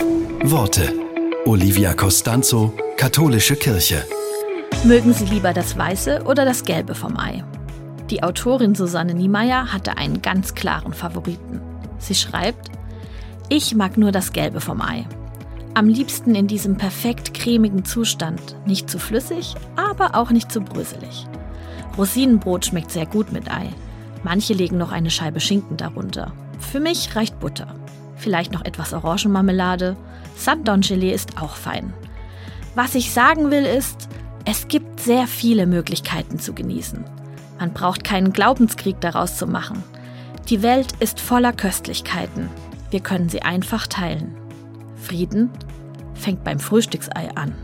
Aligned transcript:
Worte. 0.00 0.92
Olivia 1.44 1.94
Costanzo, 1.94 2.72
Katholische 2.96 3.56
Kirche. 3.56 4.04
Mögen 4.84 5.12
Sie 5.12 5.24
lieber 5.24 5.52
das 5.52 5.76
Weiße 5.76 6.22
oder 6.24 6.44
das 6.44 6.64
Gelbe 6.64 6.94
vom 6.94 7.16
Ei? 7.18 7.44
Die 8.10 8.22
Autorin 8.22 8.74
Susanne 8.74 9.14
Niemeyer 9.14 9.72
hatte 9.72 9.96
einen 9.96 10.22
ganz 10.22 10.54
klaren 10.54 10.92
Favoriten. 10.92 11.60
Sie 11.98 12.14
schreibt, 12.14 12.70
ich 13.48 13.74
mag 13.74 13.96
nur 13.96 14.12
das 14.12 14.32
Gelbe 14.32 14.60
vom 14.60 14.80
Ei. 14.80 15.06
Am 15.74 15.88
liebsten 15.88 16.34
in 16.34 16.46
diesem 16.46 16.76
perfekt 16.76 17.34
cremigen 17.34 17.84
Zustand. 17.84 18.56
Nicht 18.66 18.90
zu 18.90 18.98
flüssig, 18.98 19.54
aber 19.76 20.14
auch 20.14 20.30
nicht 20.30 20.50
zu 20.50 20.60
bröselig. 20.60 21.26
Rosinenbrot 21.96 22.66
schmeckt 22.66 22.90
sehr 22.90 23.06
gut 23.06 23.32
mit 23.32 23.50
Ei. 23.50 23.68
Manche 24.24 24.54
legen 24.54 24.78
noch 24.78 24.92
eine 24.92 25.10
Scheibe 25.10 25.40
Schinken 25.40 25.76
darunter. 25.76 26.32
Für 26.58 26.80
mich 26.80 27.14
reicht 27.14 27.38
Butter. 27.40 27.74
Vielleicht 28.16 28.52
noch 28.52 28.64
etwas 28.64 28.92
Orangenmarmelade. 28.92 29.96
Sanddorngelee 30.36 31.12
ist 31.12 31.40
auch 31.40 31.54
fein. 31.54 31.92
Was 32.74 32.94
ich 32.94 33.12
sagen 33.12 33.50
will 33.50 33.64
ist, 33.64 34.08
es 34.44 34.68
gibt 34.68 35.00
sehr 35.00 35.26
viele 35.26 35.66
Möglichkeiten 35.66 36.38
zu 36.38 36.52
genießen. 36.52 37.04
Man 37.58 37.72
braucht 37.72 38.04
keinen 38.04 38.32
Glaubenskrieg 38.32 39.00
daraus 39.00 39.36
zu 39.36 39.46
machen. 39.46 39.82
Die 40.48 40.62
Welt 40.62 40.92
ist 41.00 41.20
voller 41.20 41.52
Köstlichkeiten. 41.52 42.48
Wir 42.90 43.00
können 43.00 43.28
sie 43.28 43.42
einfach 43.42 43.86
teilen. 43.86 44.36
Frieden 44.96 45.50
fängt 46.14 46.44
beim 46.44 46.58
Frühstücksei 46.58 47.30
an. 47.34 47.54